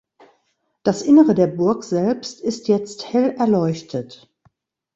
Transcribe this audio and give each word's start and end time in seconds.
Das 0.81 1.03
Innere 1.03 1.35
der 1.35 1.45
Burg 1.45 1.83
selbst 1.83 2.41
ist 2.41 2.67
jetzt 2.67 3.13
hell 3.13 3.35
erleuchtet. 3.37 4.33